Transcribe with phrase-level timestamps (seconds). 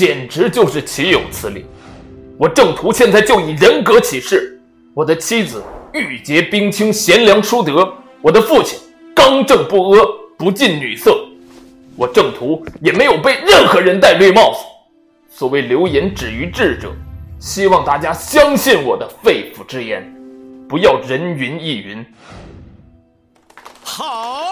[0.00, 1.66] 简直就是岂有此理，
[2.38, 4.58] 我郑屠现在就以人格起誓，
[4.94, 5.62] 我的妻子
[5.92, 7.86] 玉洁冰清贤良淑德，
[8.22, 8.78] 我的父亲
[9.14, 10.02] 刚正不阿，
[10.38, 11.14] 不近女色。
[11.96, 14.60] 我郑屠也没有被任何人戴绿帽子，
[15.36, 16.90] 所谓流言止于智者，
[17.38, 20.02] 希望大家相信我的肺腑之言，
[20.66, 22.02] 不要人云亦云。
[23.82, 24.49] 好。